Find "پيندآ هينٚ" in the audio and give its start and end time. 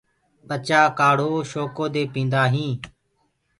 2.13-2.79